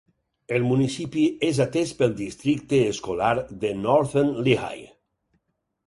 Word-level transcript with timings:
El 0.59 0.63
Municipi 0.69 1.25
és 1.49 1.59
atès 1.67 1.93
pel 2.01 2.17
Districte 2.23 2.81
Escolar 2.89 3.31
de 3.67 3.75
Northern 3.87 4.37
Lehigh. 4.49 4.87